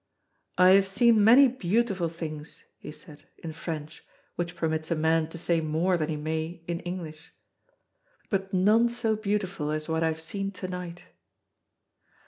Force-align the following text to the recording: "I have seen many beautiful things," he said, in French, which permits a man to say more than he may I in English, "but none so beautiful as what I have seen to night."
"I 0.57 0.69
have 0.71 0.87
seen 0.87 1.23
many 1.23 1.47
beautiful 1.47 2.09
things," 2.09 2.63
he 2.79 2.91
said, 2.91 3.27
in 3.37 3.53
French, 3.53 4.03
which 4.35 4.55
permits 4.55 4.89
a 4.89 4.95
man 4.95 5.29
to 5.29 5.37
say 5.37 5.61
more 5.61 5.95
than 5.95 6.09
he 6.09 6.15
may 6.17 6.63
I 6.67 6.71
in 6.71 6.79
English, 6.79 7.35
"but 8.27 8.51
none 8.51 8.89
so 8.89 9.15
beautiful 9.15 9.69
as 9.69 9.87
what 9.87 10.01
I 10.01 10.07
have 10.07 10.19
seen 10.19 10.49
to 10.53 10.67
night." 10.67 11.03